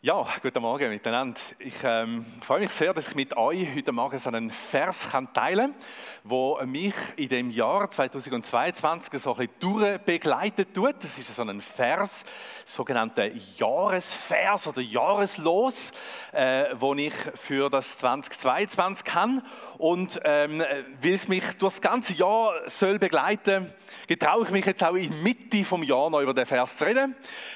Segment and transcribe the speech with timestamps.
[0.00, 1.40] Ja, guten Morgen miteinander.
[1.58, 5.32] Ich ähm, freue mich sehr, dass ich mit euch heute Morgen so einen Vers kann
[5.32, 5.74] teilen
[6.22, 10.94] kann, der mich in dem Jahr 2022 so ein bisschen durchbegleitet tut.
[11.02, 12.24] Das ist so ein Vers,
[12.64, 13.26] sogenannter
[13.56, 15.90] Jahresvers oder Jahreslos,
[16.30, 19.44] äh, wo ich für das 2022 kann.
[19.78, 20.62] Und ähm,
[21.02, 23.74] weil es mich durch das ganze Jahr soll begleiten
[24.08, 27.14] getraue ich mich jetzt auch in Mitte vom Jahr noch über den Vers zu reden,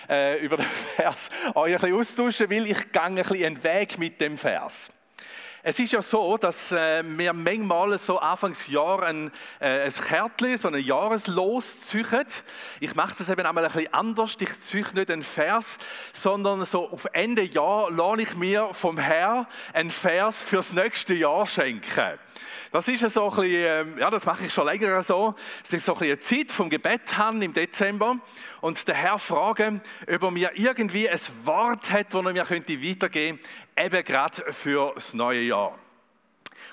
[0.09, 0.67] äh, über den
[0.97, 1.95] Vers euch ein bisschen
[2.33, 4.91] austauschen, weil ich gehe ein bisschen einen Weg mit dem Vers.
[5.65, 10.67] Es ist ja so, dass äh, wir manchmal so Anfangsjahr ein, äh, ein Kärtchen, so
[10.67, 12.25] ein Jahreslos züchen.
[12.81, 14.37] Ich mache das eben einmal ein bisschen anders.
[14.41, 15.79] Ich züche nicht einen Vers,
[16.13, 21.47] sondern so auf Ende Jahr lasse ich mir vom Herr einen Vers fürs nächste Jahr
[21.47, 22.19] schenken.
[22.73, 25.85] Das ist so ein bisschen, ähm, ja, das mache ich schon länger so, dass ich
[25.85, 28.19] so ein bisschen Zeit vom Gebet habe im Dezember
[28.63, 32.83] und der Herr fragen, ob er mir irgendwie ein Wort hat, das er mir könnte
[32.83, 33.39] weitergeben
[33.77, 35.79] könnte, eben gerade für das neue Jahr.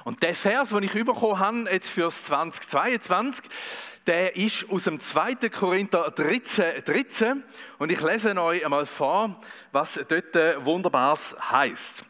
[0.06, 3.44] Und der Vers, den ich bekommen habe, jetzt für 2022,
[4.08, 5.50] der ist aus dem 2.
[5.50, 7.44] Korinther 13, 13
[7.78, 9.38] und ich lese euch einmal vor,
[9.74, 12.06] was dort Wunderbares heißt.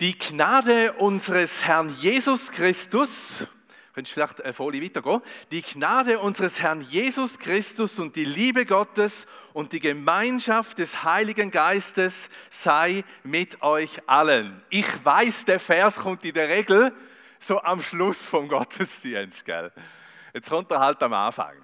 [0.00, 3.46] Die Gnade unseres Herrn Jesus Christus,
[3.94, 5.20] könntest du vielleicht eine Folie weitergehen?
[5.52, 11.52] Die Gnade unseres Herrn Jesus Christus und die Liebe Gottes und die Gemeinschaft des Heiligen
[11.52, 14.60] Geistes sei mit euch allen.
[14.68, 16.92] Ich weiß, der Vers kommt in der Regel
[17.38, 19.70] so am Schluss vom Gottesdienst, gell?
[20.32, 21.54] Jetzt kommt er halt am Anfang.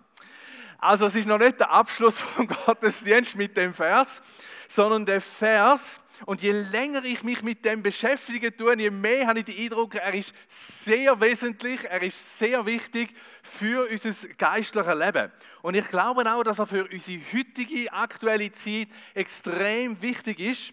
[0.78, 4.22] Also es ist noch nicht der Abschluss vom Gottesdienst mit dem Vers,
[4.68, 9.40] sondern der Vers und je länger ich mich mit dem beschäftige, tue, je mehr habe
[9.40, 15.30] ich den Eindruck, er ist sehr wesentlich, er ist sehr wichtig für unser geistliches Leben.
[15.62, 20.72] Und ich glaube auch, dass er für unsere heutige aktuelle Zeit extrem wichtig ist.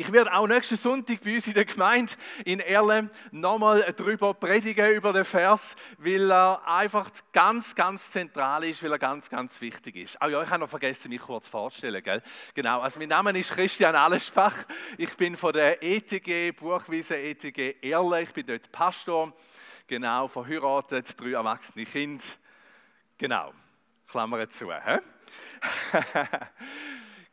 [0.00, 2.14] Ich werde auch nächsten Sonntag bei uns in der Gemeinde
[2.46, 8.82] in Erlem nochmal darüber predigen, über den Vers, weil er einfach ganz, ganz zentral ist,
[8.82, 10.16] weil er ganz, ganz wichtig ist.
[10.24, 12.02] Oh ja, ich habe noch vergessen, mich kurz vorzustellen.
[12.02, 12.22] Gell?
[12.54, 14.54] Genau, also mein Name ist Christian Allesbach.
[14.96, 18.22] Ich bin von der ETG, Buchwiese ETG Erle.
[18.22, 19.34] Ich bin dort Pastor.
[19.86, 22.24] Genau, verheiratet, drei erwachsene Kinder.
[23.18, 23.52] Genau,
[24.08, 24.70] Klammer zu.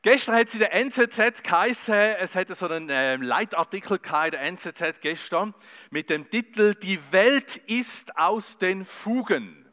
[0.09, 4.41] Gestern hat es in der NZZ geheißen, es hätte so einen äh, Leitartikel in der
[4.41, 5.53] NZZ gestern
[5.90, 9.69] mit dem Titel Die Welt ist aus den Fugen.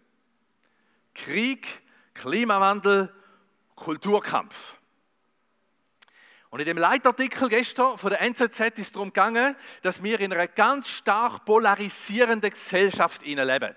[1.15, 1.69] Krieg,
[2.15, 3.15] Klimawandel,
[3.77, 4.57] Kulturkampf.
[6.51, 10.33] Und in dem Leitartikel gestern von der NZZ ist es darum gegangen, dass wir in
[10.33, 13.77] einer ganz stark polarisierenden Gesellschaft leben.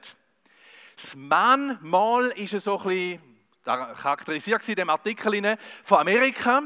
[0.95, 3.26] Das Mahnmal ist so ein bisschen
[3.67, 6.63] charakterisiert in dem Artikel von Amerika,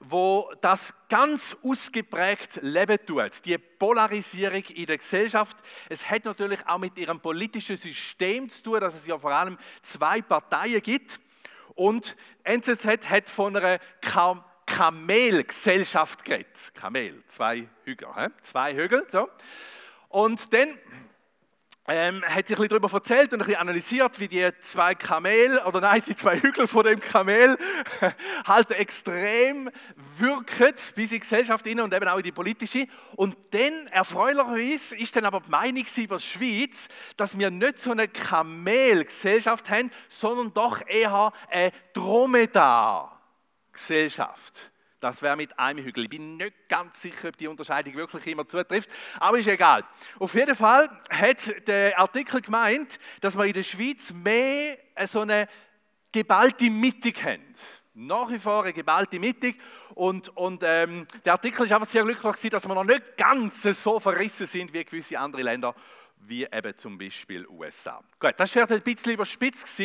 [0.00, 3.44] wo das ganz ausgeprägt leben tut.
[3.44, 5.56] Die Polarisierung in der Gesellschaft.
[5.88, 9.58] Es hat natürlich auch mit ihrem politischen System zu tun, dass es ja vor allem
[9.82, 11.18] zwei Parteien gibt.
[11.74, 16.72] Und NZZ hat von einer Kam Kamelgesellschaft geredet.
[16.74, 18.08] Kamel, zwei Hügel.
[18.42, 19.06] Zwei Hügel.
[19.12, 19.28] So.
[20.08, 20.76] Und dann
[21.88, 25.80] ähm, hat sich ein darüber erzählt und ein bisschen analysiert, wie die zwei Kamel, oder
[25.80, 27.56] nein, die zwei Hügel von dem Kamel
[28.46, 29.70] halt extrem
[30.18, 32.86] wirken, bis in die Gesellschaft und eben auch in die politische.
[33.14, 37.92] Und dann, erfreulicherweise, ist dann aber die Meinung über die Schweiz, dass wir nicht so
[37.92, 44.72] eine Kamelgesellschaft haben, sondern doch eher eine Dromedar-Gesellschaft.
[45.00, 46.04] Das wäre mit einem Hügel.
[46.04, 48.88] Ich bin nicht ganz sicher, ob die Unterscheidung wirklich immer zutrifft,
[49.20, 49.84] aber ist egal.
[50.18, 55.48] Auf jeden Fall hat der Artikel gemeint, dass wir in der Schweiz mehr so eine
[56.10, 57.54] geballte Mitte haben.
[57.92, 59.54] Nach wie vor eine geballte Mitte.
[59.94, 64.00] Und, und ähm, der Artikel ist einfach sehr glücklich, dass wir noch nicht ganz so
[64.00, 65.74] verrissen sind wie gewisse andere Länder
[66.20, 68.02] wie eben zum Beispiel USA.
[68.18, 69.80] Gut, das war ein bisschen überspitzt.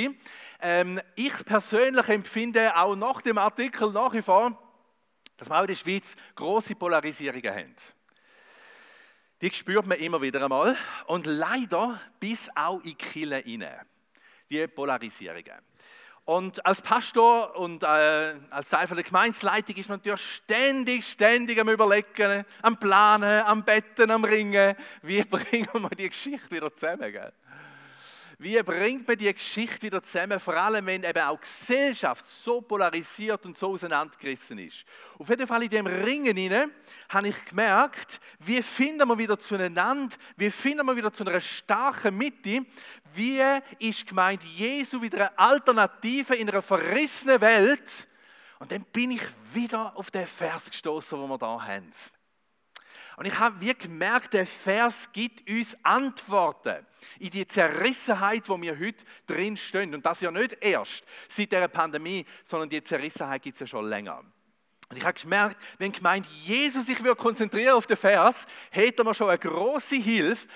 [0.60, 4.58] Ähm, ich persönlich empfinde auch nach dem Artikel nach wie vor,
[5.42, 7.76] dass wir auch in der Schweiz große Polarisierungen haben.
[9.42, 10.78] Die spürt man immer wieder einmal
[11.08, 13.76] und leider bis auch in Kirche rein,
[14.52, 15.58] die Polarisierungen.
[16.26, 21.70] Und als Pastor und äh, als Teil der Gemeinsleitung ist man natürlich ständig, ständig am
[21.70, 24.76] Überlegen, am Planen, am Betten, am Ringen.
[25.02, 27.12] Wie bringen wir die Geschichte wieder zusammen?
[27.12, 27.34] Gell?
[28.42, 33.46] Wie bringt man die Geschichte wieder zusammen, vor allem wenn eben auch Gesellschaft so polarisiert
[33.46, 34.84] und so auseinandergerissen ist.
[35.20, 36.72] Auf jeden Fall in dem Ringen hinein
[37.10, 42.18] habe ich gemerkt, wie finden wir wieder zueinander, wie finden wir wieder zu einer starken
[42.18, 42.66] Mitte,
[43.14, 43.44] wie
[43.78, 48.08] ist gemeint Jesu wieder eine Alternative in einer verrissenen Welt
[48.58, 49.22] Und dann bin ich
[49.54, 51.92] wieder auf den Vers gestoßen, wo wir da haben.
[53.22, 56.84] Und ich habe wie gemerkt, der Vers gibt uns Antworten
[57.20, 59.94] in die Zerrissenheit, wo wir heute drin stehen.
[59.94, 63.86] Und das ja nicht erst seit der Pandemie, sondern die Zerrissenheit gibt es ja schon
[63.86, 64.24] länger.
[64.90, 69.30] Und ich habe gemerkt, wenn gemeint Jesus sich konzentrieren auf den Vers, hätte man schon
[69.30, 70.48] eine große Hilfe,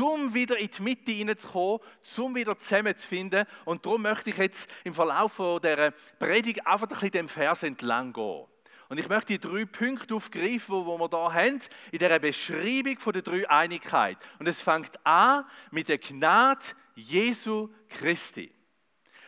[0.00, 1.80] um wieder in die Mitte hineinzukommen,
[2.16, 3.44] um wieder zusammenzufinden.
[3.66, 8.14] Und darum möchte ich jetzt im Verlauf dieser Predigt einfach ein bisschen dem Vers entlang
[8.14, 8.46] gehen.
[8.88, 11.60] Und ich möchte die drei Punkte aufgreifen, die wir hier haben,
[11.90, 14.18] in dieser Beschreibung von der Dreieinigkeit.
[14.38, 16.64] Und es fängt an mit der Gnade
[16.94, 18.52] Jesu Christi.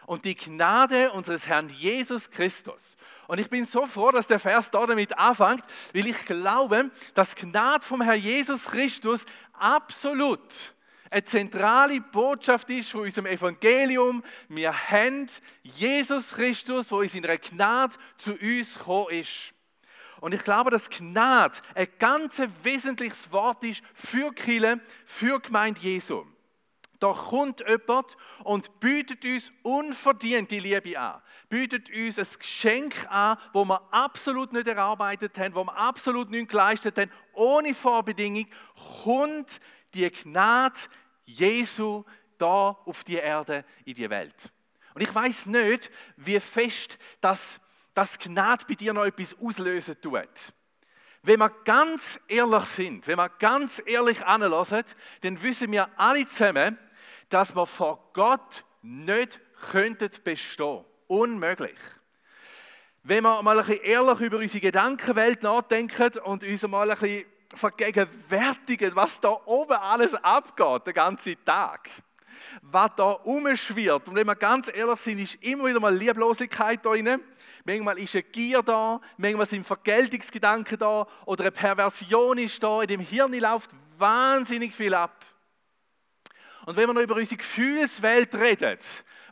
[0.06, 2.96] Und die Gnade unseres Herrn Jesus Christus.
[3.26, 7.34] Und ich bin so froh, dass der Vers da damit anfängt, weil ich glaube, dass
[7.34, 10.75] Gnade vom Herrn Jesus Christus absolut
[11.10, 14.22] eine zentrale Botschaft ist von unserem Evangelium.
[14.48, 15.28] Wir haben
[15.62, 19.52] Jesus Christus, wo in seiner Gnade zu uns gekommen ist.
[20.20, 26.24] Und ich glaube, dass Gnade ein ganz wesentliches Wort ist für Kille, für Gemeinde Jesu.
[26.98, 31.20] Da kommt jemand und bietet uns unverdient die Liebe an.
[31.48, 36.48] Bietet uns ein Geschenk an, wo wir absolut nicht erarbeitet haben, wo wir absolut nichts
[36.48, 37.10] geleistet haben.
[37.34, 38.46] Ohne Vorbedingung
[39.04, 39.60] kommt
[39.94, 40.78] die Gnade
[41.24, 42.04] Jesu
[42.38, 44.52] da auf die Erde, in die Welt.
[44.94, 47.60] Und ich weiß nicht, wie fest das,
[47.94, 50.52] das Gnade bei dir noch etwas auslösen tut.
[51.22, 54.84] Wenn wir ganz ehrlich sind, wenn wir ganz ehrlich anlassen,
[55.22, 56.78] dann wissen wir alle zusammen,
[57.28, 59.40] dass wir vor Gott nicht
[59.70, 60.84] könnten bestehen.
[61.08, 61.78] Unmöglich.
[63.02, 67.24] Wenn wir mal ein bisschen ehrlich über unsere Gedankenwelt nachdenken und uns mal ein bisschen
[67.56, 71.90] vergegenwärtigen, was da oben alles abgeht, den ganzen Tag.
[72.62, 74.08] Was da umschwirrt.
[74.08, 77.20] Und wenn wir ganz ehrlich sind, ist immer wieder mal Lieblosigkeit da drin.
[77.64, 82.82] Manchmal ist eine Gier da, manchmal sind Vergeltungsgedanken da oder eine Perversion ist da.
[82.82, 85.24] In dem Hirn läuft wahnsinnig viel ab.
[86.66, 88.78] Und wenn wir noch über unsere Gefühlswelt reden,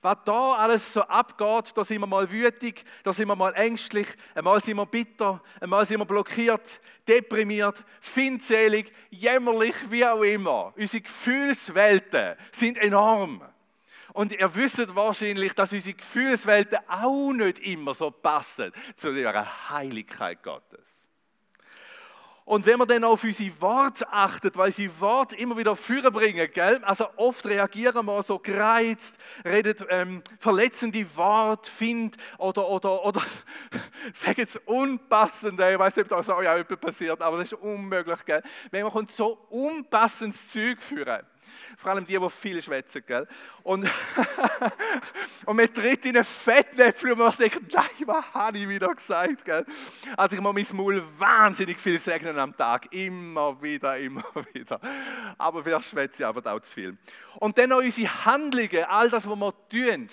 [0.05, 4.07] was da alles so abgeht, da sind wir mal wütig, da sind wir mal ängstlich,
[4.35, 6.79] einmal sind wir bitter, einmal sind wir blockiert,
[7.09, 10.75] deprimiert, findselig, jämmerlich, wie auch immer.
[10.77, 13.43] Unsere Gefühlswelten sind enorm.
[14.13, 20.43] Und ihr wisst wahrscheinlich, dass unsere Gefühlswelten auch nicht immer so passen zu der Heiligkeit
[20.43, 20.94] Gottes.
[22.47, 26.79] Und wenn man dann auf unsere Worte achtet, weil sie Worte immer wieder vorbringen, gell?
[26.85, 33.23] also oft reagieren wir so gereizt, redet ähm, verletzende Worte, findet oder, oder, oder
[34.13, 38.23] sagen jetzt unpassende, ich weiß nicht, ob das auch ja passiert, aber das ist unmöglich.
[38.27, 38.43] Gell?
[38.71, 41.23] Wenn man so unpassendes Zeug führen,
[41.77, 43.27] vor allem die, die viel schwätzen, gell?
[43.63, 43.89] Und,
[45.47, 49.45] und man tritt in einen Fettnäpfel und man denkt, nein, was habe ich wieder gesagt,
[49.45, 49.65] gell?
[50.17, 54.81] Also ich muss mein Maul wahnsinnig viel segnen am Tag, immer wieder, immer wieder.
[55.39, 56.97] Aber vielleicht schwätze ich aber auch zu viel.
[57.37, 60.09] Und dann noch unsere Handlungen, all das, was wir tun,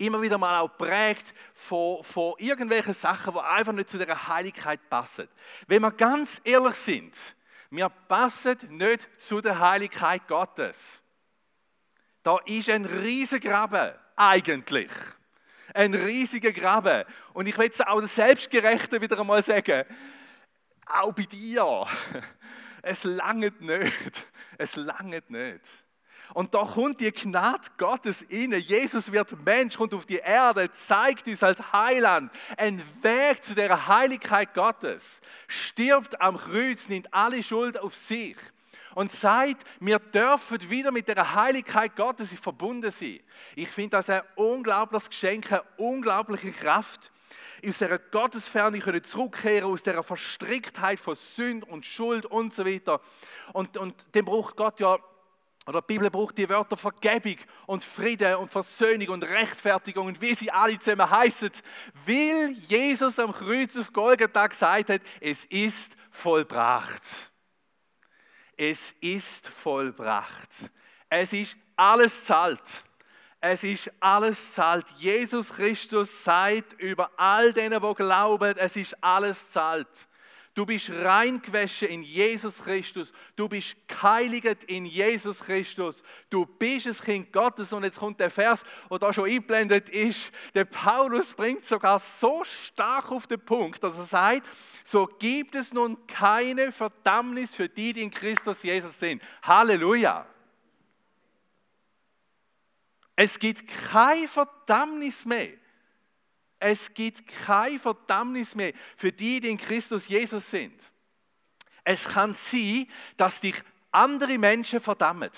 [0.00, 4.80] immer wieder mal auch prägt von, von irgendwelchen Sachen, die einfach nicht zu der Heiligkeit
[4.88, 5.28] passen.
[5.66, 7.14] Wenn wir ganz ehrlich sind,
[7.70, 11.02] wir passen nicht zu der Heiligkeit Gottes.
[12.22, 14.90] Da ist ein riesiger Graben, eigentlich.
[15.72, 17.04] Ein riesiger Graben.
[17.32, 19.84] Und ich will es auch der Selbstgerechte wieder einmal sagen.
[20.86, 21.86] Auch bei dir.
[22.82, 24.26] Es langt nicht.
[24.56, 25.60] Es langt nicht.
[26.34, 28.56] Und da kommt die Gnade Gottes inne.
[28.56, 33.88] Jesus wird Mensch, kommt auf die Erde, zeigt uns als Heiland einen Weg zu der
[33.88, 35.20] Heiligkeit Gottes.
[35.48, 38.36] Stirbt am Kreuz, nimmt alle Schuld auf sich
[38.94, 43.20] und sagt, wir dürfen wieder mit der Heiligkeit Gottes verbunden sein.
[43.56, 47.10] Ich finde das ein unglaubliches Geschenk, eine unglaubliche Kraft
[47.66, 53.00] aus dieser Gottesferne können zurückkehren, aus dieser Verstricktheit von Sünde und Schuld und so weiter.
[53.52, 54.98] Und, und dem braucht Gott ja
[55.70, 57.36] oder die Bibel braucht die Wörter Vergebung
[57.66, 61.52] und Friede und Versöhnung und Rechtfertigung und wie sie alle zusammen heißen,
[62.04, 67.02] weil Jesus am Kreuz auf Golgatha gesagt hat, es ist vollbracht.
[68.56, 70.48] Es ist vollbracht.
[71.08, 72.60] Es ist alles zahlt.
[73.40, 74.86] Es ist alles zahlt.
[74.96, 79.86] Jesus Christus sagt über all denen, die glauben, es ist alles zahlt.
[80.60, 83.14] Du bist reingewaschen in Jesus Christus.
[83.34, 86.02] Du bist geheiligt in Jesus Christus.
[86.28, 87.72] Du bist ein Kind Gottes.
[87.72, 90.30] Und jetzt kommt der Vers, der da schon eingeblendet ist.
[90.54, 94.46] Der Paulus bringt sogar so stark auf den Punkt, dass er sagt,
[94.84, 99.22] so gibt es nun keine Verdammnis für die, die in Christus Jesus sind.
[99.42, 100.26] Halleluja.
[103.16, 105.59] Es gibt keine Verdammnis mehr.
[106.60, 110.80] Es gibt kein Verdammnis mehr für die, die in Christus Jesus sind.
[111.82, 112.86] Es kann sein,
[113.16, 113.56] dass dich
[113.90, 115.30] andere Menschen verdammen.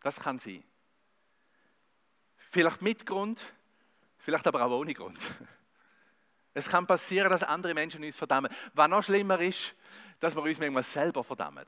[0.00, 0.62] Das kann sein.
[2.50, 3.44] Vielleicht mit Grund,
[4.18, 5.18] vielleicht aber auch ohne Grund.
[6.54, 8.52] Es kann passieren, dass andere Menschen uns verdammen.
[8.74, 9.74] Was noch schlimmer ist,
[10.20, 11.64] dass wir uns manchmal selber verdammen.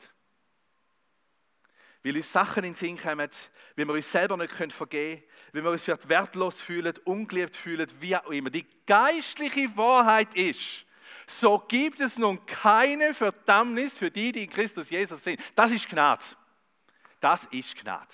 [2.05, 3.31] Weil uns Sachen in den Sinn kommen,
[3.77, 7.89] weil wir uns selber nicht vergeben können, weil wir uns vielleicht wertlos fühlen, ungeliebt fühlen,
[7.99, 8.51] wie auch immer.
[8.51, 10.85] Die geistliche Wahrheit ist,
[11.27, 15.41] so gibt es nun keine Verdammnis für die, die in Christus Jesus sind.
[15.55, 16.25] Das ist Gnade.
[17.21, 18.13] Das ist Gnade.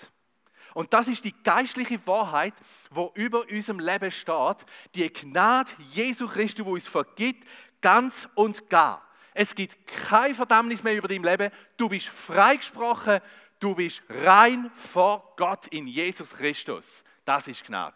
[0.73, 2.53] Und das ist die geistliche Wahrheit,
[2.89, 4.65] wo über unserem Leben steht.
[4.95, 7.45] Die Gnade Jesu Christus, wo uns vergibt,
[7.81, 9.05] ganz und gar.
[9.33, 11.51] Es gibt kein Verdammnis mehr über dein Leben.
[11.77, 13.19] Du bist freigesprochen.
[13.61, 17.03] Du bist rein vor Gott in Jesus Christus.
[17.23, 17.95] Das ist Gnade.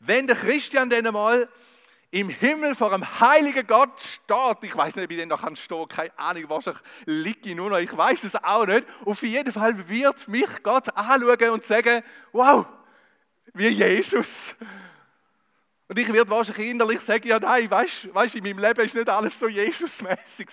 [0.00, 1.48] Wenn der Christian dann einmal
[2.10, 4.58] im Himmel vor einem heiligen Gott steht.
[4.62, 8.24] Ich weiß nicht, wie der noch stehen, keine Ahnung, wahrscheinlich ich nur noch, ich weiß
[8.24, 8.86] es auch nicht.
[9.06, 12.66] Auf jeden Fall wird mich Gott anschauen und sagen, wow,
[13.54, 14.54] wie Jesus.
[15.88, 19.08] Und ich werde wahrscheinlich innerlich sagen, ja nein, weißt du, in meinem Leben ist nicht
[19.08, 20.48] alles so Jesusmäßig.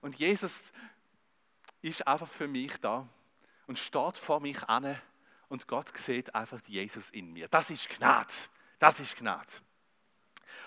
[0.00, 0.62] Und Jesus
[1.82, 3.06] ist einfach für mich da
[3.66, 4.96] und steht vor mich an
[5.48, 7.48] und Gott sieht einfach Jesus in mir.
[7.48, 8.32] Das ist Gnade.
[8.78, 9.52] Das ist Gnade.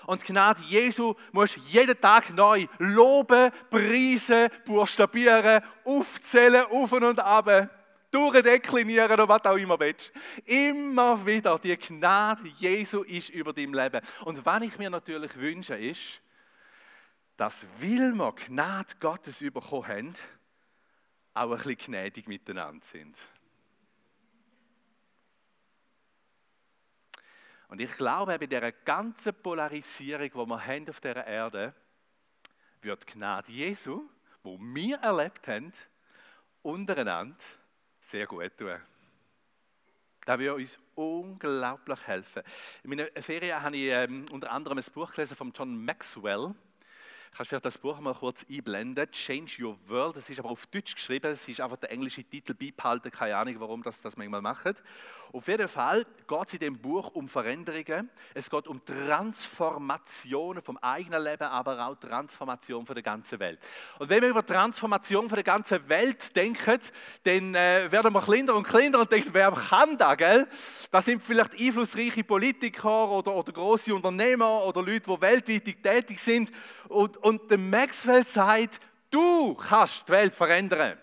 [0.05, 7.69] Und Gnade Jesu musst du jeden Tag neu loben, preisen, buchstabieren, aufzählen, auf und ab,
[8.11, 10.11] durchdeklinieren oder was auch immer willst.
[10.45, 14.01] Immer wieder, die Gnade Jesu ist über dein Leben.
[14.23, 16.21] Und was ich mir natürlich wünsche, ist,
[17.35, 20.15] dass, weil wir Gnade Gottes bekommen haben,
[21.37, 23.17] auch ein bisschen gnädig miteinander sind.
[27.69, 31.73] Und ich glaube, bei dieser ganzen Polarisierung, die wir haben auf dieser Erde,
[32.81, 34.09] wird die Gnade Jesu,
[34.41, 35.73] wo wir erlebt haben,
[36.61, 37.35] untereinander
[37.99, 38.79] sehr gut tun.
[40.25, 42.43] Das wird uns unglaublich helfen.
[42.83, 46.53] In meiner Ferien habe ich ähm, unter anderem ein Buch gelesen von John Maxwell.
[47.35, 49.09] Kannst du vielleicht das Buch mal kurz einblenden?
[49.11, 50.15] Change Your World.
[50.15, 51.31] Das ist aber auf Deutsch geschrieben.
[51.31, 53.11] Es ist einfach der englische Titel beibehalten.
[53.11, 54.75] Keine Ahnung, warum das, das manchmal machen.
[55.33, 58.09] Auf jeden Fall geht es in dem Buch um Veränderungen.
[58.33, 63.59] Es geht um Transformationen vom eigenen Leben, aber auch Transformation von der ganzen Welt.
[63.99, 66.79] Und wenn wir über Transformation von der ganzen Welt denken,
[67.23, 70.47] dann äh, werden wir kleiner und kleiner und denken, wer kann das, gell?
[70.91, 76.51] Das sind vielleicht einflussreiche Politiker oder, oder große Unternehmer oder Leute, die weltweit tätig sind.
[76.87, 80.97] Und, und der Maxwell sagt, du kannst die Welt verändern.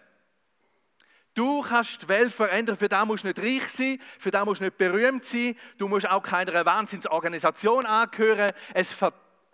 [1.35, 4.61] Du kannst die Welt verändern, für das musst du nicht reich sein, für das musst
[4.61, 8.53] du nicht berühmt sein, du musst auch keiner Wahnsinnsorganisation angehören.
[8.73, 8.95] Es,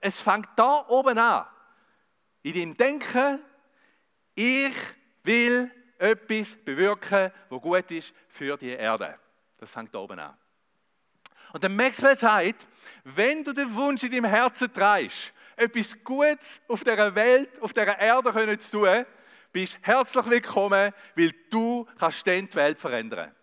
[0.00, 1.46] es fängt da oben an.
[2.42, 3.40] In deinem Denken,
[4.34, 4.74] ich
[5.24, 9.18] will etwas bewirken, was gut ist für die Erde.
[9.56, 10.36] Das fängt da oben an.
[11.52, 12.66] Und der Maxwell sagt,
[13.04, 17.98] wenn du den Wunsch in deinem Herzen trägst, etwas Gutes auf dieser Welt, auf dieser
[17.98, 19.04] Erde zu tun,
[19.52, 23.34] bist herzlich willkommen, weil du kannst die Welt verändern.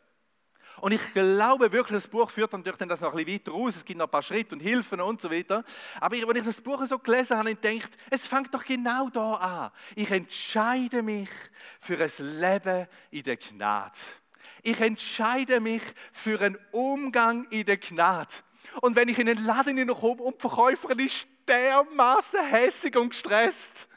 [0.80, 3.76] Und ich glaube wirklich, das Buch führt natürlich dann das noch ein bisschen weiter aus.
[3.76, 5.64] Es gibt noch ein paar Schritte und Hilfen und so weiter.
[6.00, 9.34] Aber wenn ich das Buch so gelesen habe, ich denkt, es fängt doch genau da
[9.34, 9.72] an.
[9.96, 11.30] Ich entscheide mich
[11.80, 13.98] für ein Leben in der Gnade.
[14.62, 15.82] Ich entscheide mich
[16.12, 18.34] für einen Umgang in der Gnade.
[18.82, 23.88] Und wenn ich in den Laden hineinkomme und die Verkäuferin ist dermaßen hässig und gestresst,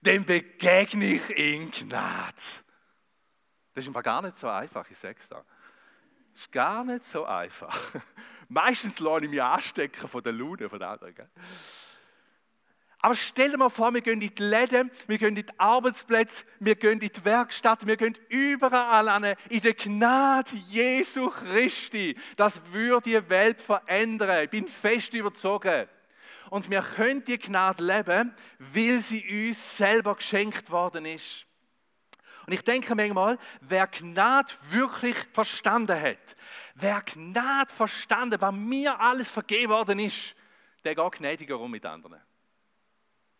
[0.00, 2.34] dem begegne ich in Gnade.
[3.74, 5.44] Das ist einfach gar nicht so einfach, ich sage es da.
[6.32, 7.78] Das ist gar nicht so einfach.
[8.48, 11.14] Meistens lasse ich mich anstecken von der Laune von anderen.
[11.14, 11.28] Gell?
[13.00, 16.42] Aber stell dir mal vor, wir gehen in die Läden, wir gehen in die Arbeitsplätze,
[16.58, 22.16] wir gehen in die Werkstatt, wir gehen überall an, in der Gnade Jesu Christi.
[22.36, 24.44] Das würde die Welt verändern.
[24.44, 25.86] Ich bin fest überzogen.
[26.50, 31.46] Und wir können die Gnade leben, weil sie uns selber geschenkt worden ist.
[32.46, 36.36] Und ich denke manchmal, wer Gnade wirklich verstanden hat,
[36.74, 40.34] wer Gnade verstanden, was mir alles vergeben worden ist,
[40.82, 42.18] der geht gnädiger um mit anderen.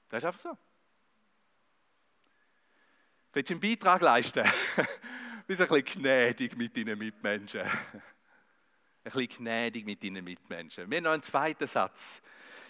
[0.08, 0.58] Das ist einfach so.
[3.32, 4.44] Willst du einen Beitrag leisten?
[5.46, 7.62] Bist ein bisschen gnädig mit deinen Mitmenschen.
[9.04, 10.90] Ein bisschen gnädig mit deinen Mitmenschen.
[10.90, 12.20] Wir haben noch einen zweiten Satz.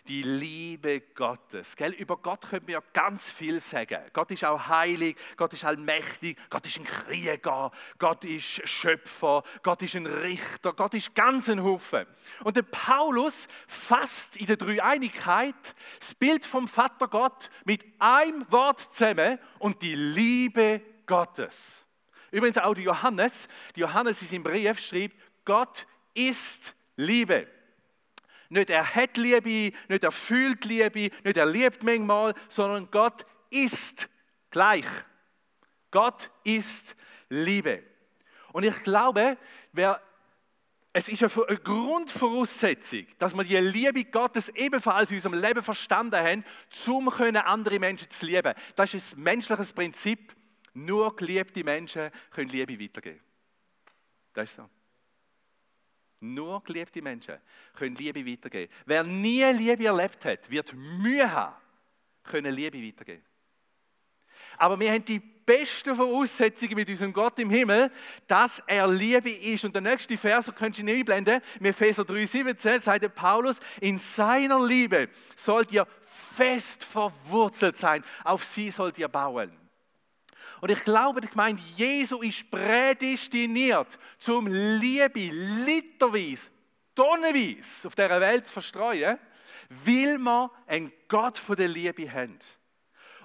[0.08, 1.76] Die Liebe Gottes.
[1.76, 1.92] Gell?
[1.92, 3.98] Über Gott können wir ja ganz viel sagen.
[4.12, 9.82] Gott ist auch heilig, Gott ist allmächtig, Gott ist ein Krieger, Gott ist Schöpfer, Gott
[9.82, 12.06] ist ein Richter, Gott ist ganz ein Haufen.
[12.42, 18.80] Und der Paulus fasst in der Dreieinigkeit das Bild vom Vater Gott mit einem Wort
[18.92, 21.86] zusammen und die Liebe Gottes.
[22.30, 27.46] Übrigens auch die Johannes, die Johannes in seinem Brief schreibt, Gott ist Liebe.
[28.48, 34.08] Nicht er hat Liebe, nicht er fühlt Liebe, nicht er liebt manchmal, sondern Gott ist
[34.50, 34.86] gleich.
[35.90, 36.96] Gott ist
[37.28, 37.82] Liebe.
[38.52, 39.36] Und ich glaube,
[39.72, 40.00] wer,
[40.92, 46.44] es ist eine Grundvoraussetzung, dass wir die Liebe Gottes ebenfalls in unserem Leben verstanden haben,
[46.86, 48.54] um andere Menschen zu lieben.
[48.74, 50.34] Das ist ein menschliches Prinzip.
[50.74, 53.20] Nur geliebte Menschen können Liebe weitergeben.
[54.32, 54.68] Das ist so.
[56.20, 57.36] Nur geliebte Menschen
[57.74, 58.72] können Liebe weitergeben.
[58.86, 61.54] Wer nie Liebe erlebt hat, wird Mühe haben,
[62.24, 63.24] können Liebe weitergeben.
[64.56, 67.90] Aber wir haben die besten Voraussetzungen mit unserem Gott im Himmel,
[68.26, 69.64] dass er Liebe ist.
[69.64, 74.64] Und der nächste Vers, könnt ihr nicht einblenden, im Epheser 3,17 sagt Paulus, in seiner
[74.64, 75.86] Liebe sollt ihr
[76.36, 79.67] fest verwurzelt sein, auf sie sollt ihr bauen.
[80.60, 85.28] Und ich glaube, die Gemeinde Jesu ist prädestiniert, zum Liebe
[85.64, 86.50] literweise,
[86.94, 89.18] tonnenweise auf dieser Welt zu verstreuen,
[89.84, 92.38] weil wir einen Gott von der Liebe haben.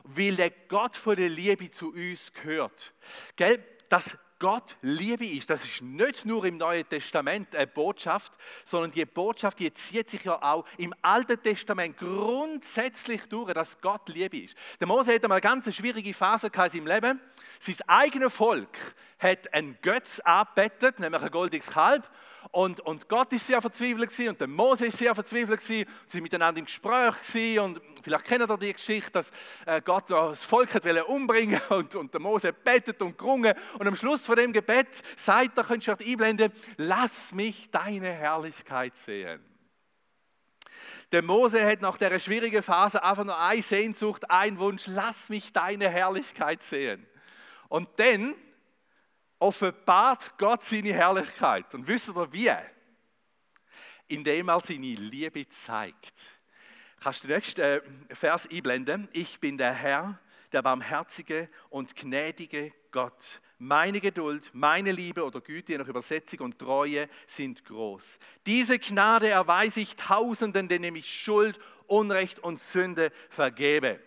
[0.04, 2.94] Weil der Gott von der Liebe zu uns gehört.
[3.36, 3.63] Gell?
[3.90, 8.33] Das Gott Liebe ist, das ist nicht nur im Neuen Testament eine Botschaft,
[8.65, 14.09] sondern die Botschaft, die zieht sich ja auch im Alten Testament grundsätzlich durch, dass Gott
[14.09, 14.53] Liebe ist.
[14.81, 17.21] Der Mose hat einmal eine ganz schwierige Phase in seinem Leben.
[17.62, 18.77] Sein eigenes Volk
[19.17, 22.05] hat einen Götz abbettet, nämlich ein goldiges Kalb.
[22.53, 25.89] Und, und Gott ist sehr verzweifelt gewesen, und der Mose ist sehr verzweifelt gewesen.
[26.05, 29.31] Sie sind miteinander im Gespräch gewesen, und vielleicht kennt ihr die Geschichte, dass
[29.65, 33.55] äh, Gott das Volk hat umbringen und, und der Mose betet und gerungen.
[33.79, 38.95] Und am Schluss von dem Gebet sagt er, könnt ihr einblenden, lass mich deine Herrlichkeit
[38.98, 39.43] sehen.
[41.12, 45.53] Der Mose hat nach der schwierigen Phase einfach nur eine Sehnsucht, einen Wunsch, lass mich
[45.53, 47.03] deine Herrlichkeit sehen.
[47.67, 48.36] Und dann
[49.43, 51.73] offenbart Gott seine Herrlichkeit.
[51.73, 52.51] Und wisst ihr wie?
[54.08, 56.13] Indem er seine Liebe zeigt.
[57.01, 59.10] Kannst du den nächsten äh, Vers einblenden?
[59.12, 60.17] Ich bin der Herr,
[60.53, 63.41] der barmherzige und gnädige Gott.
[63.58, 68.17] Meine Geduld, meine Liebe oder Güte, je nach Übersetzung und Treue sind groß.
[68.45, 73.99] Diese Gnade erweise ich Tausenden, denen ich Schuld, Unrecht und Sünde vergebe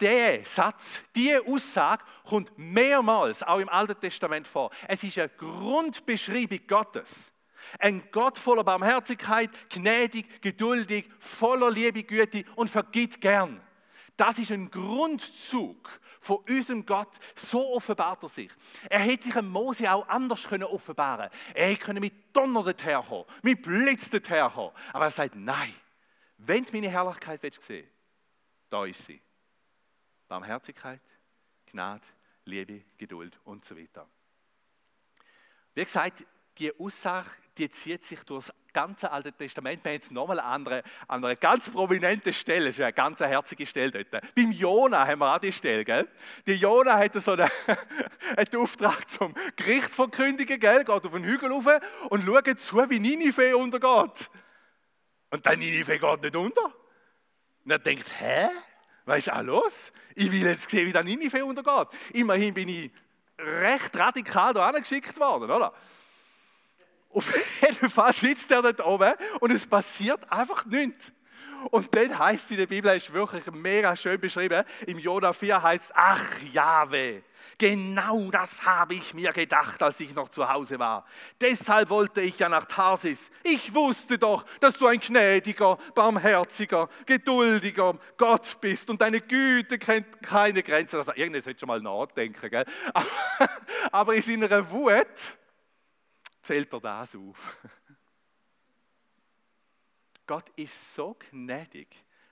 [0.00, 4.70] der Satz, diese Aussage kommt mehrmals auch im Alten Testament vor.
[4.86, 7.32] Es ist eine Grundbeschreibung Gottes.
[7.78, 13.60] Ein Gott voller Barmherzigkeit, gnädig, geduldig, voller Liebe, Güte und vergibt gern.
[14.16, 17.16] Das ist ein Grundzug von unserem Gott.
[17.34, 18.50] So offenbart er sich.
[18.88, 23.62] Er hätte sich einem Mose auch anders können offenbaren Er hätte mit Donner herkommen, mit
[23.62, 24.72] Blitz herkommen.
[24.92, 25.74] Aber er sagt, nein,
[26.38, 27.88] wenn du meine Herrlichkeit willst sehen,
[28.70, 29.20] da ist sie.
[30.28, 31.00] Barmherzigkeit,
[31.66, 32.06] Gnade,
[32.44, 34.08] Liebe, Geduld und so weiter.
[35.74, 36.24] Wie gesagt,
[36.58, 39.82] die Aussage, die zieht sich durch das ganze Alte Testament.
[39.82, 43.66] Wir haben jetzt nochmal eine andere, eine ganz prominente Stelle, das ist eine ganz herzige
[43.66, 44.34] Stelle dort.
[44.34, 46.08] Beim Jona haben wir auch die Stelle, gell?
[46.46, 47.50] Die Jona hat so einen,
[48.36, 50.78] einen Auftrag zum Gericht verkündigen, gell?
[50.78, 51.66] Geht auf den Hügel rauf
[52.10, 54.30] und schaut zu, wie Ninive untergeht.
[55.30, 56.74] Und dann Ninive geht nicht unter.
[57.64, 58.48] Und er denkt, hä?
[59.06, 59.92] Was ist auch los?
[60.14, 61.88] Ich will jetzt sehen, wie der Ninive untergeht.
[62.12, 62.90] Immerhin bin ich
[63.38, 65.72] recht radikal da geschickt worden, oder?
[67.10, 71.12] Auf jeden Fall sitzt er dort oben und es passiert einfach nichts.
[71.70, 75.62] Und dann heißt es in der Bibel, ist wirklich mega schön beschrieben, im Jonah 4
[75.62, 77.22] heißt es, ach Jahwe,
[77.58, 81.04] Genau das habe ich mir gedacht, als ich noch zu Hause war.
[81.40, 83.30] Deshalb wollte ich ja nach Tarsis.
[83.42, 90.22] Ich wusste doch, dass du ein gnädiger, barmherziger, geduldiger Gott bist und deine Güte kennt
[90.22, 90.96] keine Grenzen.
[90.96, 92.66] Also, irgendwas hätte schon mal nachdenken, gell?
[93.92, 95.36] Aber in seiner Wut
[96.42, 97.56] zählt er das auf.
[100.26, 101.88] Gott ist so gnädig,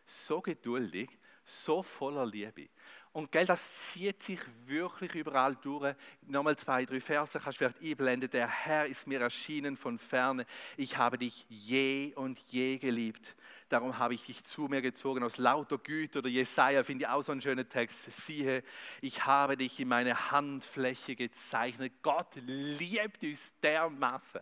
[0.06, 1.08] so geduldig,
[1.44, 2.68] so voller Liebe.
[3.14, 5.94] Und gell, das zieht sich wirklich überall durch.
[6.26, 8.28] Nochmal zwei, drei Verse kannst du vielleicht einblenden.
[8.28, 10.44] Der Herr ist mir erschienen von ferne.
[10.76, 13.36] Ich habe dich je und je geliebt.
[13.68, 16.18] Darum habe ich dich zu mir gezogen aus lauter Güte.
[16.18, 18.10] Oder Jesaja finde ich auch so einen schönen Text.
[18.10, 18.64] Siehe,
[19.00, 21.92] ich habe dich in meine Handfläche gezeichnet.
[22.02, 24.40] Gott liebt uns dermaßen.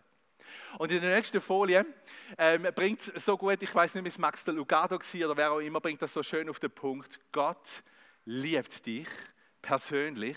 [0.78, 1.84] Und in der nächsten Folie
[2.38, 5.36] ähm, bringt es so gut, ich weiß nicht, ob es Max de Lugado war oder
[5.36, 7.20] wer auch immer, bringt das so schön auf den Punkt.
[7.32, 7.82] Gott
[8.24, 9.08] liebt dich
[9.60, 10.36] persönlich,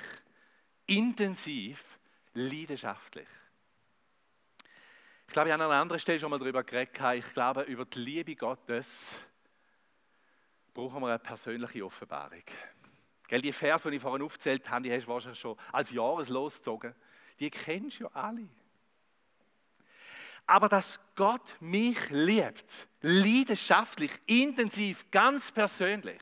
[0.86, 1.84] intensiv,
[2.34, 3.28] leidenschaftlich.
[5.28, 6.96] Ich glaube, ich habe an einer anderen Stelle schon mal darüber geredet.
[7.16, 9.20] Ich glaube, über die Liebe Gottes
[10.74, 12.44] brauchen wir eine persönliche Offenbarung.
[13.28, 16.58] Gell, die Vers, die ich vorhin aufgezählt habe, die hast du wahrscheinlich schon als Jahreslos
[16.58, 16.94] gezogen.
[17.40, 18.48] Die kennst du ja alle.
[20.46, 26.22] Aber dass Gott mich liebt, leidenschaftlich, intensiv, ganz persönlich,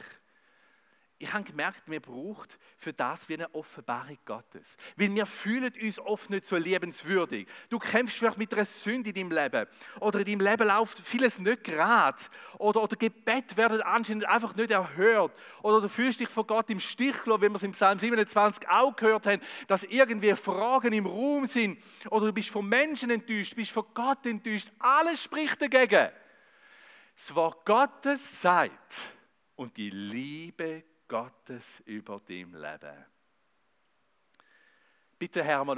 [1.20, 4.76] ich habe gemerkt, mir braucht für das wie eine Offenbarung Gottes.
[4.98, 7.48] Weil wir fühlen uns oft nicht so liebenswürdig.
[7.70, 9.68] Du kämpfst vielleicht mit einer Sünde in deinem Leben.
[10.02, 12.22] Oder in deinem Leben läuft vieles nicht gerade.
[12.58, 15.32] Oder, oder Gebet werden anscheinend einfach nicht erhört.
[15.62, 18.68] Oder du fühlst dich von Gott im Stich gelassen, wie wir es im Psalm 27
[18.68, 21.82] auch gehört haben, dass irgendwie Fragen im Raum sind.
[22.10, 24.72] Oder du bist von Menschen enttäuscht, bist von Gott enttäuscht.
[24.80, 26.10] Alles spricht dagegen.
[27.16, 28.94] Das Wort Gottes sagt
[29.56, 33.06] und die Liebe Gottes über dein Leben.
[35.20, 35.78] Bitte, Herr, mal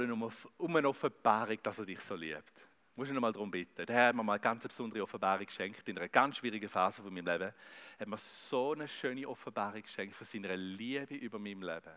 [0.56, 2.54] um eine Offenbarung, dass er dich so liebt.
[2.94, 3.84] Muss ich noch mal darum bitten.
[3.84, 7.02] Der Herr hat mir mal eine ganz besondere Offenbarung geschenkt in einer ganz schwierigen Phase
[7.02, 7.52] von meinem Leben.
[7.98, 11.92] Er hat mir so eine schöne Offenbarung geschenkt von seiner Liebe über mein Leben.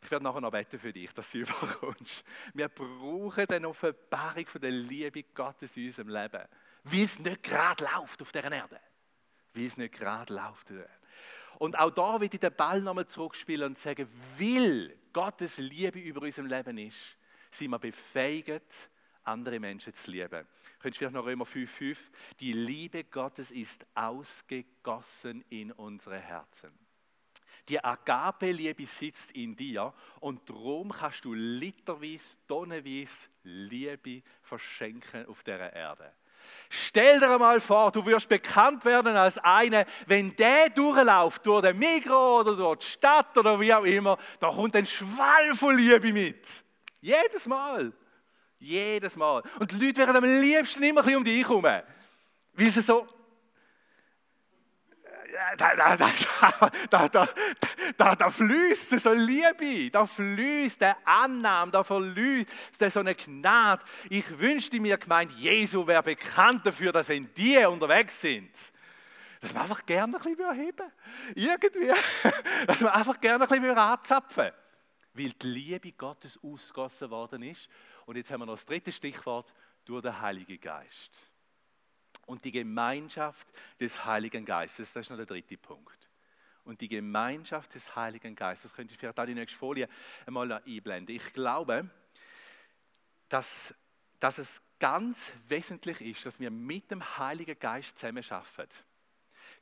[0.00, 2.24] Ich werde nachher noch beten für dich, dass du überkommst.
[2.54, 6.48] Wir brauchen eine Offenbarung von der Liebe Gottes in unserem Leben.
[6.84, 8.80] Wie es nicht gerade läuft auf dieser Erde.
[9.52, 10.72] Wie es nicht gerade läuft.
[11.60, 16.48] Und auch da ich den Ball nochmal zurückspielen und sagen, will Gottes Liebe über unserem
[16.48, 17.18] Leben ist,
[17.50, 18.88] sind wir befähigt,
[19.24, 20.46] andere Menschen zu lieben.
[20.78, 21.98] Könntest du vielleicht noch Römer 5,5?
[22.40, 26.70] Die Liebe Gottes ist ausgegossen in unsere Herzen.
[27.68, 35.74] Die Agape-Liebe sitzt in dir und darum kannst du literweise, tonnenweise Liebe verschenken auf dieser
[35.74, 36.10] Erde.
[36.68, 41.78] Stell dir einmal vor, du wirst bekannt werden als einer, wenn der durchläuft durch den
[41.78, 46.12] Migros oder durch die Stadt oder wie auch immer, da kommt ein Schwall von Liebe
[46.12, 46.46] mit.
[47.00, 47.92] Jedes Mal.
[48.58, 49.42] Jedes Mal.
[49.58, 51.62] Und die Leute werden am liebsten immer ein bisschen um dich herum.
[51.62, 51.84] Weil
[52.70, 53.06] sie so
[55.56, 55.96] da, da,
[56.90, 57.28] da,
[57.96, 62.48] da, da, fließt so Liebe, da fließt der Annahme, da fließt
[62.92, 63.82] so eine Gnade.
[64.08, 68.50] Ich wünschte mir, gemeint, Jesu wäre bekannt dafür, dass wenn die unterwegs sind,
[69.40, 70.92] dass man einfach gerne ein bisschen heben
[71.34, 71.92] Irgendwie.
[72.66, 74.50] Dass man einfach gerne ein bisschen anzapfen
[75.14, 77.66] Weil die Liebe Gottes ausgossen worden ist.
[78.04, 79.54] Und jetzt haben wir noch das dritte Stichwort,
[79.86, 81.29] durch den Heiligen Geist
[82.30, 83.48] und die Gemeinschaft
[83.80, 84.92] des Heiligen Geistes.
[84.92, 86.08] Das ist noch der dritte Punkt.
[86.64, 89.88] Und die Gemeinschaft des Heiligen Geistes, das könnte ich vielleicht auch die nächste Folie
[90.26, 91.16] einmal einblenden.
[91.16, 91.90] Ich glaube,
[93.28, 93.74] dass,
[94.20, 98.76] dass es ganz wesentlich ist, dass wir mit dem Heiligen Geist zusammen arbeiten.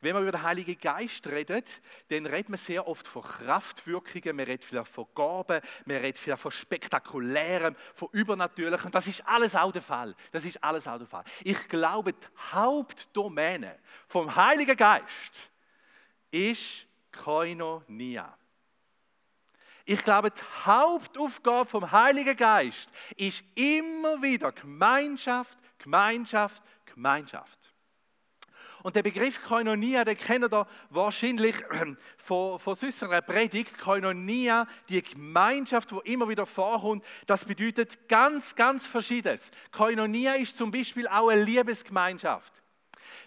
[0.01, 4.45] Wenn man über den Heiligen Geist redet, dann redet man sehr oft von Kraftwirkungen, man
[4.45, 8.93] redet vielleicht von Gaben, man redet vielleicht von Spektakulärem, von Übernatürlichem.
[8.93, 10.15] Das ist alles auch der Fall.
[10.31, 11.25] Das ist alles auch der Fall.
[11.43, 15.51] Ich glaube, die Hauptdomäne vom Heiligen Geist
[16.31, 18.37] ist Koinonia.
[19.85, 27.75] Ich glaube, die Hauptaufgabe vom Heiligen Geist ist immer wieder Gemeinschaft, Gemeinschaft, Gemeinschaft.
[28.83, 31.57] Und der Begriff Koinonia, den kennt ihr wahrscheinlich
[32.19, 33.79] von, von sonst einer Predigt.
[33.79, 39.51] Koinonia, die Gemeinschaft, wo immer wieder vorkommt, das bedeutet ganz, ganz Verschiedenes.
[39.73, 42.53] Koinonia ist zum Beispiel auch eine Liebesgemeinschaft.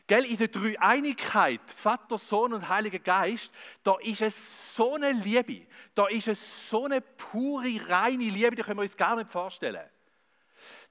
[0.07, 3.51] Gell, in der Dreieinigkeit, Vater, Sohn und Heiliger Geist,
[3.83, 8.61] da ist es so eine Liebe, da ist es so eine pure, reine Liebe, die
[8.61, 9.89] können wir uns gar nicht vorstellen.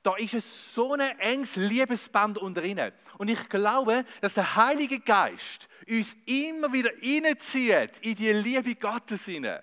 [0.02, 2.92] Da ist es so ein enges Liebesband unter ihnen.
[3.18, 9.26] Und ich glaube, dass der Heilige Geist uns immer wieder reinzieht in die Liebe Gottes
[9.26, 9.62] hinein.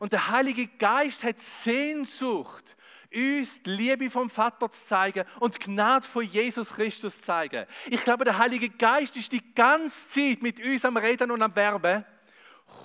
[0.00, 2.76] Und der Heilige Geist hat Sehnsucht,
[3.14, 7.64] uns die Liebe vom Vater zu zeigen und die Gnade von Jesus Christus zu zeigen.
[7.86, 11.54] Ich glaube, der Heilige Geist ist die ganze Zeit mit uns am Reden und am
[11.54, 12.04] Werben.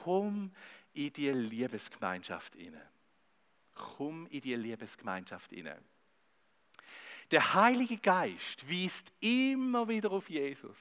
[0.04, 0.52] Komm
[0.94, 2.88] in die Liebesgemeinschaft hinein.
[3.74, 5.84] Komm in die Liebesgemeinschaft hinein.
[7.32, 10.78] Der Heilige Geist weist immer wieder auf Jesus.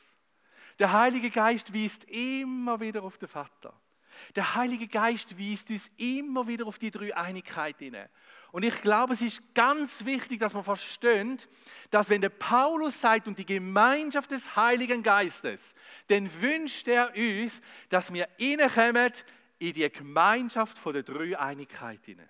[0.79, 3.75] Der Heilige Geist weist immer wieder auf den Vater.
[4.35, 8.09] Der Heilige Geist weist uns immer wieder auf die drei Einigkeit hinein.
[8.51, 11.49] Und ich glaube, es ist ganz wichtig, dass man versteht,
[11.91, 15.75] dass wenn der Paulus sagt und die Gemeinschaft des Heiligen Geistes,
[16.09, 19.13] dann wünscht er uns, dass wir hineinkommen
[19.59, 22.29] in die Gemeinschaft von der drei Einigkeit hinein.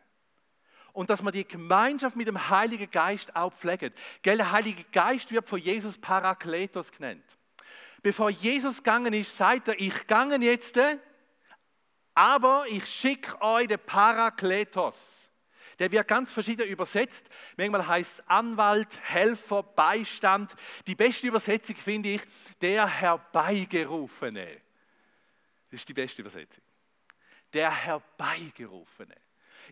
[0.98, 3.96] Und dass man die Gemeinschaft mit dem Heiligen Geist auch pflegt.
[4.24, 7.22] Der Heilige Geist wird von Jesus Parakletos genannt.
[8.02, 10.76] Bevor Jesus gegangen ist, sagt er, ich gegangen jetzt,
[12.14, 15.30] aber ich schicke euch den Parakletos.
[15.78, 17.28] Der wird ganz verschieden übersetzt.
[17.56, 20.52] Manchmal heißt es Anwalt, Helfer, Beistand.
[20.88, 22.22] Die beste Übersetzung finde ich,
[22.60, 24.60] der Herbeigerufene.
[25.70, 26.64] Das ist die beste Übersetzung.
[27.52, 29.14] Der Herbeigerufene.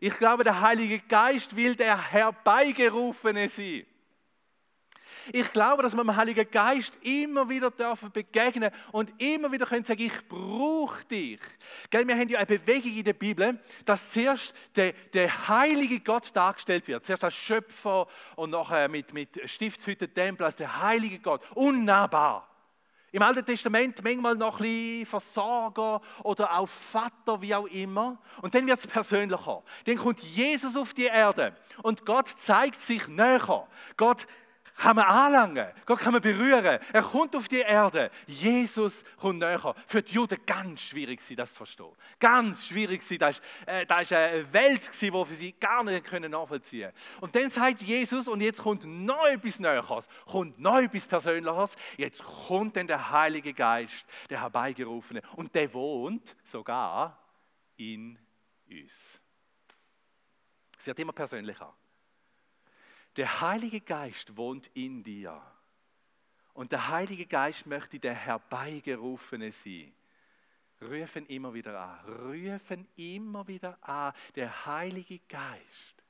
[0.00, 3.86] Ich glaube, der Heilige Geist will der Herbeigerufene sein.
[5.32, 9.84] Ich glaube, dass wir dem Heiligen Geist immer wieder dürfen begegnen und immer wieder können
[9.84, 11.40] sagen, ich brauche dich.
[11.90, 16.30] Gell, wir haben ja eine Bewegung in der Bibel, dass zuerst der, der heilige Gott
[16.34, 17.04] dargestellt wird.
[17.04, 18.06] Zuerst als Schöpfer
[18.36, 21.42] und nachher mit, mit Stiftshütte, Tempel als der heilige Gott.
[21.54, 22.48] Unnahbar.
[23.12, 28.18] Im Alten Testament manchmal noch ein bisschen Versorger oder auch Vater, wie auch immer.
[28.42, 29.62] Und dann wird es persönlicher.
[29.84, 33.66] Dann kommt Jesus auf die Erde und Gott zeigt sich näher.
[33.96, 34.26] Gott
[34.76, 36.78] kann man anlangen, Gott kann man berühren.
[36.92, 38.10] Er kommt auf die Erde.
[38.26, 39.74] Jesus kommt näher.
[39.86, 41.92] Für die Juden ganz schwierig sie das zu verstehen.
[42.20, 43.16] Ganz schwierig sie.
[43.16, 47.20] Das war äh, eine Welt, die für sie gar nicht nachvollziehen können.
[47.20, 51.76] Und dann sagt Jesus, und jetzt kommt noch etwas Näheres, kommt noch etwas Persönliches.
[51.96, 55.22] Jetzt kommt dann der Heilige Geist, der Herbeigerufene.
[55.36, 57.18] Und der wohnt sogar
[57.76, 58.18] in
[58.68, 59.20] uns.
[60.78, 61.72] Es wird immer persönlicher.
[63.16, 65.40] Der Heilige Geist wohnt in dir.
[66.52, 69.92] Und der Heilige Geist möchte der Herbeigerufene sein.
[70.82, 72.04] Rufen immer wieder an.
[72.04, 74.12] Rufen immer wieder an.
[74.34, 76.02] Der Heilige Geist,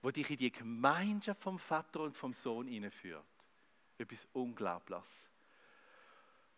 [0.00, 3.24] wo dich in die Gemeinschaft vom Vater und vom Sohn hineinführt.
[3.98, 5.30] Etwas Unglaubliches.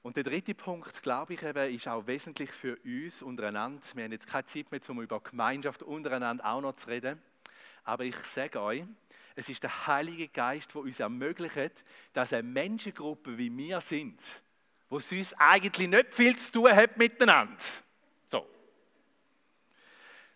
[0.03, 3.83] Und der dritte Punkt, glaube ich, eben, ist auch wesentlich für uns untereinander.
[3.95, 7.21] Wir haben jetzt keine Zeit mehr, um über Gemeinschaft untereinander auch noch zu reden.
[7.85, 8.85] Aber ich sage euch,
[9.37, 14.21] es ist der Heilige Geist, der uns ermöglicht, dass eine Menschengruppe wie wir sind,
[14.89, 17.57] wo uns eigentlich nicht viel zu tun hat miteinander,
[18.29, 18.47] so,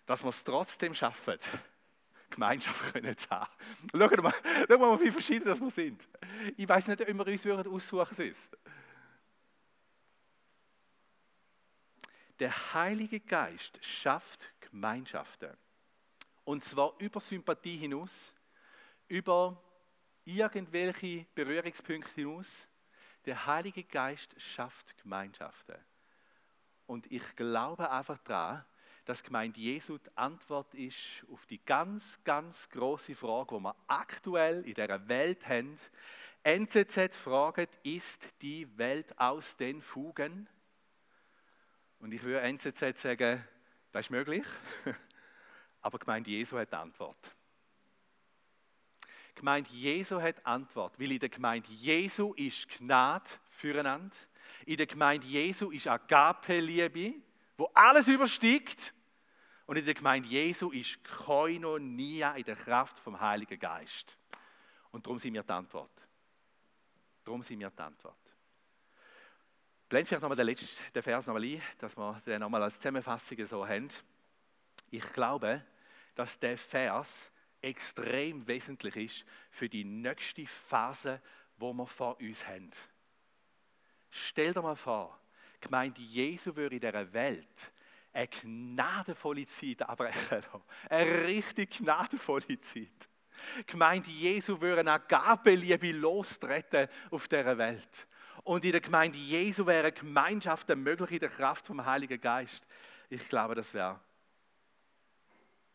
[0.07, 1.39] dass wir es trotzdem schaffen,
[2.31, 3.51] Gemeinschaft können zu haben.
[3.93, 4.35] Schauen mal,
[4.69, 6.09] schauen mal, wie verschieden wir sind.
[6.57, 8.57] Ich weiß nicht, ob wir uns würden aussuchen ist.
[12.39, 15.57] Der Heilige Geist schafft Gemeinschaften.
[16.45, 18.33] Und zwar über Sympathie hinaus
[19.09, 19.61] über
[20.25, 22.69] irgendwelche Berührungspunkte hinaus.
[23.25, 25.77] Der Heilige Geist schafft Gemeinschaften.
[26.87, 28.65] Und ich glaube einfach daran,
[29.05, 34.65] dass Gemeinde Jesu die Antwort ist auf die ganz, ganz große Frage, die wir aktuell
[34.67, 35.79] in dieser Welt haben.
[36.43, 40.47] NZZ fragt, ist die Welt aus den Fugen?
[42.01, 43.43] Und ich würde NZZ sagen,
[43.93, 44.45] das ist möglich,
[45.81, 47.35] aber Gemeinde Jesu hat die Antwort.
[49.39, 54.15] Gemeinde Jesu hat Antwort, weil in der Gemeinde Jesu ist Gnade füreinander.
[54.67, 57.15] In der Gemeinde Jesu ist Agape-Liebe,
[57.57, 58.93] wo alles übersteigt.
[59.67, 64.19] Und in der Gemeinde Jesu ist Koinonia in der Kraft vom Heiligen Geist.
[64.91, 65.91] Und darum sind wir die Antwort.
[67.25, 68.17] Darum sind wir die Antwort.
[69.89, 73.67] Blend vielleicht nochmal den letzten Vers nochmal ein, dass wir den nochmal als Zusammenfassung so
[73.67, 73.89] haben.
[74.91, 75.65] Ich glaube,
[76.15, 81.21] dass der Vers extrem wesentlich ist für die nächste Phase,
[81.57, 82.71] wo wir vor uns haben.
[84.11, 85.19] Stell dir mal vor,
[85.61, 87.73] Gemeinde Jesu würde in dieser Welt
[88.13, 90.43] eine gnadenvolle Zeit abbrechen
[90.89, 93.09] Eine richtig gnadenvolle Zeit.
[93.67, 98.07] Gemeinde Jesu würde eine Agapeliebe lostreten auf dieser Welt.
[98.45, 102.67] Und in der Gemeinde Jesu wäre Gemeinschaft möglich in der Kraft vom Heiligen Geist.
[103.11, 104.01] Ich glaube, das wäre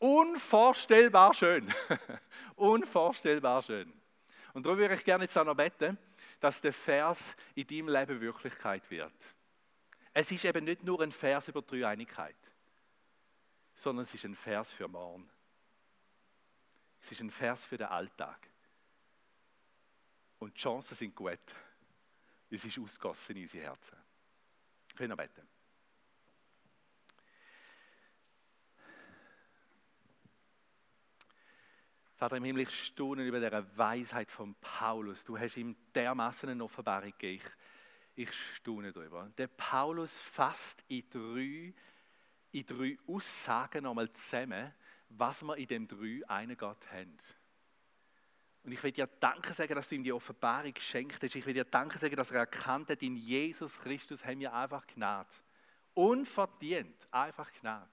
[0.04, 1.74] Unvorstellbar schön.
[2.58, 3.94] Unvorstellbar schön.
[4.52, 5.98] Und darum würde ich gerne jetzt auch noch beten,
[6.42, 9.13] dass der Vers in deinem Leben Wirklichkeit wird.
[10.12, 12.36] Es ist eben nicht nur ein Vers über Dreieinigkeit,
[13.76, 15.30] sondern es ist ein Vers für morgen.
[17.02, 18.50] Es ist ein Vers für den Alltag.
[20.39, 21.39] Und die Chancen sind gut.
[22.50, 23.96] Es ist ausgossen in unsere Herzen.
[24.98, 25.48] Können wir beten.
[32.24, 35.26] Vater im Himmel, ich staune über diese Weisheit von Paulus.
[35.26, 37.44] Du hast ihm dermaßen eine Offenbarung gegeben.
[38.16, 39.30] Ich, ich staune darüber.
[39.38, 41.74] Der Paulus fasst in drei,
[42.54, 44.74] in drei Aussagen nochmal zusammen,
[45.10, 47.18] was wir in dem drei einen Gott haben.
[48.64, 51.36] Und ich will dir Danke sagen, dass du ihm die Offenbarung geschenkt hast.
[51.36, 54.88] Ich will dir Danke sagen, dass er erkannt hat, in Jesus Christus haben wir einfach
[54.88, 55.28] Gnade.
[55.94, 57.92] Unverdient, einfach Gnade.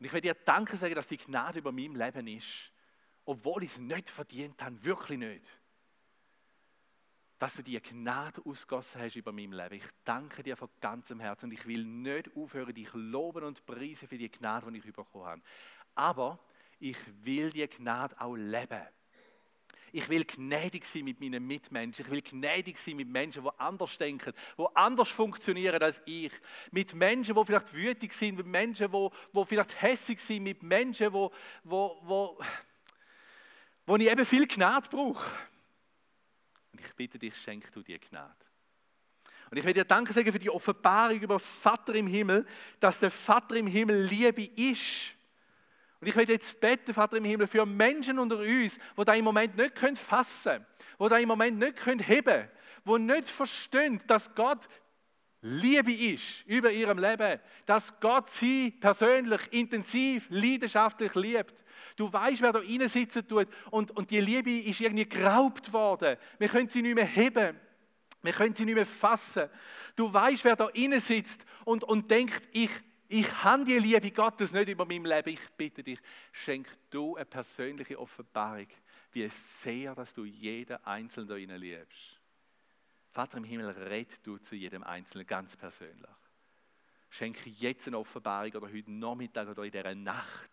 [0.00, 2.72] Und ich will dir Danke sagen, dass die Gnade über meinem Leben ist,
[3.24, 5.44] obwohl ich es nicht verdient habe, wirklich nicht.
[7.38, 9.74] Dass du die Gnade ausgossen hast über meinem Leben.
[9.74, 14.08] Ich danke dir von ganzem Herzen und ich will nicht aufhören, dich loben und preisen
[14.08, 15.42] für die Gnade, die ich bekommen habe.
[15.94, 16.38] Aber
[16.78, 18.86] ich will die Gnade auch leben.
[19.94, 22.04] Ich will gnädig sein mit meinen Mitmenschen.
[22.04, 26.32] Ich will gnädig sein mit Menschen, die anders denken, die anders funktionieren als ich.
[26.72, 31.12] Mit Menschen, die vielleicht wütig sind, mit Menschen, die, die vielleicht hässig sind, mit Menschen,
[31.12, 31.30] die, wo,
[32.02, 32.40] wo,
[33.86, 35.38] wo ich eben viel Gnade brauche.
[36.72, 38.34] Und ich bitte dich, schenk du dir Gnade.
[39.50, 42.46] Und ich will dir Danke sagen für die Offenbarung über Vater im Himmel,
[42.80, 45.12] dass der Vater im Himmel Liebe ist.
[46.00, 49.24] Und ich will jetzt beten, Vater im Himmel, für Menschen unter uns, die da im
[49.24, 50.66] Moment nicht fassen können,
[51.00, 52.48] die da im Moment nicht heben können,
[52.84, 54.68] die nicht verstehen, dass Gott
[55.46, 61.62] Liebe ist über ihrem Leben, dass Gott sie persönlich, intensiv, leidenschaftlich liebt.
[61.96, 66.16] Du weißt, wer da innen sitzen tut und, und die Liebe ist irgendwie geraubt worden.
[66.38, 67.60] Wir können sie nicht mehr heben.
[68.22, 69.50] Wir können sie nicht mehr fassen.
[69.96, 72.70] Du weißt, wer da innen sitzt und, und denkt, ich
[73.06, 75.28] ich habe die Liebe Gottes nicht über meinem Leben.
[75.28, 76.00] Ich bitte dich,
[76.32, 78.68] schenk du eine persönliche Offenbarung,
[79.12, 82.13] wie sehr, dass du jeden Einzelnen da innen liebst.
[83.14, 86.10] Vater im Himmel, red du zu jedem Einzelnen ganz persönlich.
[87.10, 90.50] Schenke jetzt eine Offenbarung oder heute Nachmittag oder in dieser Nacht,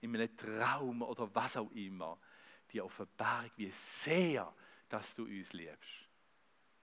[0.00, 2.16] in einem Traum oder was auch immer,
[2.70, 4.54] die Offenbarung, wie sehr,
[4.88, 6.08] dass du uns liebst.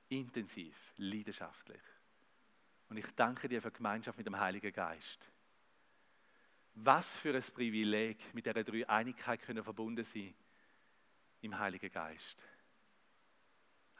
[0.10, 1.82] Intensiv, leidenschaftlich.
[2.90, 5.32] Und ich danke dir für die Gemeinschaft mit dem Heiligen Geist.
[6.74, 10.36] Was für ein Privileg, mit der drei Einigkeit können verbunden sein
[11.40, 12.38] im Heiligen Geist.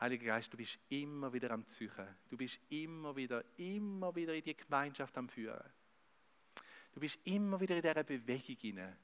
[0.02, 2.08] Heiliger Geist, du bist immer wieder am Züchen.
[2.28, 5.64] Du bist immer wieder, immer wieder in die Gemeinschaft am Führen.
[6.92, 8.98] Du bist immer wieder in dieser Bewegung hinein.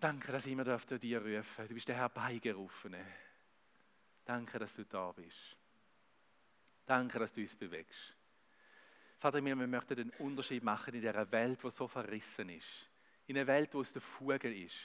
[0.00, 3.06] Danke, dass ich immer zu dir rufen Du bist der Herbeigerufene.
[4.24, 5.56] Danke, dass du da bist.
[6.84, 8.16] Danke, dass du uns bewegst.
[9.20, 12.90] Vater, wir möchten den Unterschied machen in dieser Welt, die so verrissen ist.
[13.28, 14.76] In einer Welt, die aus der Fuge ist.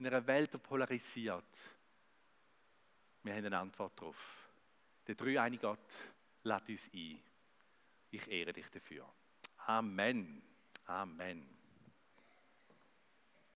[0.00, 1.77] In einer Welt, die polarisiert.
[3.28, 4.16] Wir haben eine Antwort darauf.
[5.06, 5.78] Der dreieinige Gott
[6.44, 7.20] lädt uns ein.
[8.10, 9.06] Ich ehre dich dafür.
[9.66, 10.42] Amen.
[10.86, 11.57] Amen.